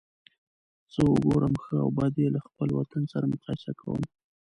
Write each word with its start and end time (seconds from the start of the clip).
څه 0.91 1.01
وګورم 1.11 1.53
ښه 1.63 1.75
او 1.83 1.89
بد 1.97 2.13
یې 2.21 2.29
له 2.35 2.39
خپل 2.47 2.69
وطن 2.79 3.03
سره 3.11 3.25
مقایسه 3.33 3.71
کوم. 3.79 4.01